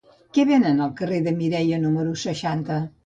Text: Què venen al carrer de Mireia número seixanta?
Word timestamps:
Què 0.37 0.45
venen 0.51 0.79
al 0.85 0.95
carrer 1.01 1.19
de 1.27 1.33
Mireia 1.41 1.81
número 1.85 2.17
seixanta? 2.23 2.81